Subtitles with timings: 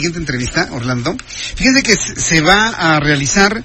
[0.00, 1.14] Siguiente entrevista, Orlando.
[1.28, 3.62] Fíjense que se va a realizar,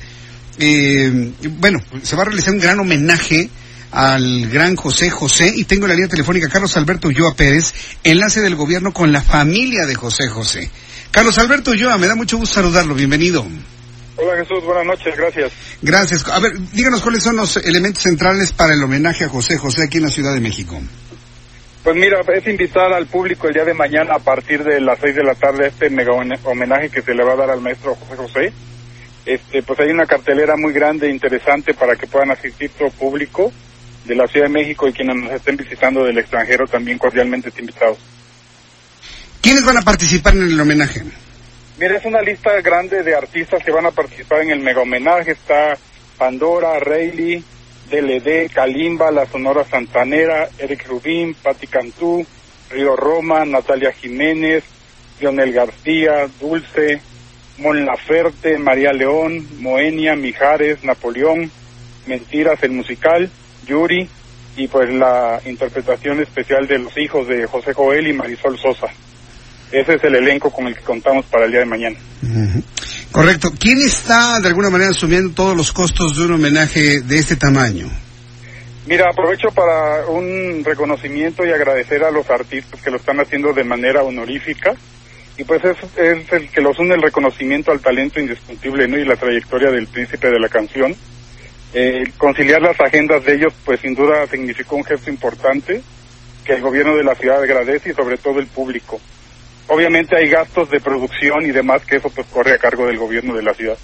[0.59, 3.49] eh, bueno, se va a realizar un gran homenaje
[3.91, 8.57] al gran José José y tengo la línea telefónica Carlos Alberto Ulloa Pérez, enlace del
[8.57, 10.70] gobierno con la familia de José José.
[11.09, 13.48] Carlos Alberto Ulloa, me da mucho gusto saludarlo, bienvenido.
[14.17, 15.54] Hola Jesús, buenas noches, gracias.
[15.81, 16.27] Gracias.
[16.27, 19.99] A ver, díganos cuáles son los elementos centrales para el homenaje a José José aquí
[19.99, 20.81] en la Ciudad de México.
[21.85, 25.16] Pues mira, es invitar al público el día de mañana a partir de las seis
[25.16, 27.93] de la tarde a este mega homenaje que se le va a dar al maestro
[27.93, 28.54] José José.
[29.23, 33.54] Este, pues hay una cartelera muy grande e interesante para que puedan asistir todo público
[34.04, 37.99] de la Ciudad de México y quienes nos estén visitando del extranjero también cordialmente invitados.
[39.40, 41.04] ¿Quiénes van a participar en el homenaje?
[41.77, 45.34] Mira, es una lista grande de artistas que van a participar en el mega homenaje.
[45.34, 45.77] Está
[46.17, 47.43] Pandora, Rayleigh,
[47.90, 52.26] DLD, Kalimba, La Sonora Santanera, Eric Rubín, Patti Cantú,
[52.70, 54.64] Río Roma, Natalia Jiménez,
[55.20, 57.02] Lionel García, Dulce,
[57.60, 61.52] Mon Laferte, María León, Moenia, Mijares, Napoleón,
[62.08, 63.30] Mentiras, el musical,
[63.66, 64.09] Yuri,
[64.58, 68.88] y pues la interpretación especial de los hijos de José Joel y Marisol Sosa.
[69.72, 71.97] Ese es el elenco con el que contamos para el día de mañana.
[73.16, 73.50] Correcto.
[73.58, 77.90] ¿Quién está de alguna manera asumiendo todos los costos de un homenaje de este tamaño?
[78.88, 83.63] Mira, aprovecho para un reconocimiento y agradecer a los artistas que lo están haciendo de
[83.63, 84.74] manera honorífica.
[85.38, 88.97] Y pues es, es el que los une el reconocimiento al talento indiscutible ¿no?
[88.97, 90.94] y la trayectoria del príncipe de la canción.
[91.74, 95.81] Eh, conciliar las agendas de ellos, pues sin duda significó un gesto importante
[96.44, 99.00] que el gobierno de la ciudad agradece y sobre todo el público.
[99.67, 103.35] Obviamente hay gastos de producción y demás que eso pues corre a cargo del gobierno
[103.35, 103.77] de la ciudad.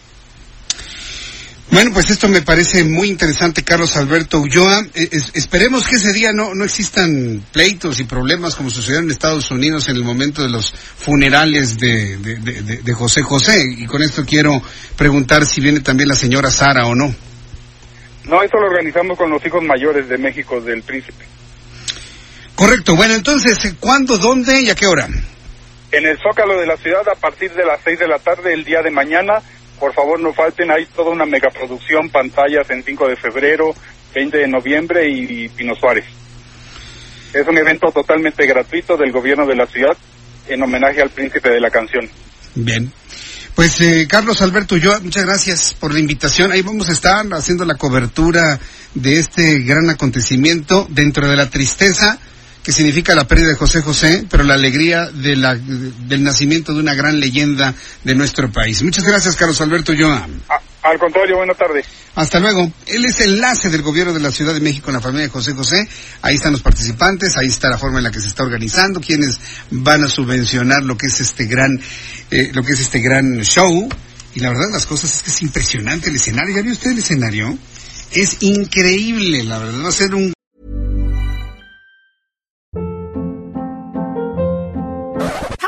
[1.71, 4.85] Bueno, pues esto me parece muy interesante, Carlos Alberto Ulloa.
[4.93, 9.11] Eh, es, esperemos que ese día no, no existan pleitos y problemas como sucedieron en
[9.11, 13.63] Estados Unidos en el momento de los funerales de, de, de, de José José.
[13.77, 14.61] Y con esto quiero
[14.97, 17.15] preguntar si viene también la señora Sara o no.
[18.25, 21.25] No, eso lo organizamos con los hijos mayores de México del príncipe.
[22.53, 22.97] Correcto.
[22.97, 25.07] Bueno, entonces, ¿cuándo, dónde y a qué hora?
[25.91, 28.63] En el Zócalo de la ciudad a partir de las 6 de la tarde el
[28.63, 29.41] día de mañana.
[29.79, 33.74] Por favor, no falten, hay toda una megaproducción, pantallas en 5 de febrero,
[34.13, 36.06] 20 de noviembre y, y Pino Suárez.
[37.34, 39.97] Es un evento totalmente gratuito del gobierno de la ciudad
[40.47, 42.09] en homenaje al príncipe de la canción.
[42.56, 42.91] Bien.
[43.56, 46.52] Pues eh, Carlos Alberto yo muchas gracias por la invitación.
[46.52, 48.59] Ahí vamos a estar haciendo la cobertura
[48.94, 52.18] de este gran acontecimiento dentro de la tristeza
[52.63, 56.79] que significa la pérdida de José José, pero la alegría de la, del nacimiento de
[56.79, 57.73] una gran leyenda
[58.03, 58.83] de nuestro país.
[58.83, 60.27] Muchas gracias, Carlos Alberto Ulloa.
[60.83, 61.83] Al contrario, buena tarde.
[62.16, 62.72] Hasta luego.
[62.88, 65.53] Él es enlace del gobierno de la Ciudad de México en la familia de José
[65.53, 65.88] José.
[66.22, 69.39] Ahí están los participantes, ahí está la forma en la que se está organizando, quienes
[69.69, 71.79] van a subvencionar lo que es este gran,
[72.31, 73.88] eh, lo que es este gran show.
[74.33, 76.55] Y la verdad las cosas es que es impresionante el escenario.
[76.55, 77.57] ¿Ya vio usted el escenario?
[78.11, 79.85] Es increíble, la verdad.
[79.85, 80.33] Va a ser un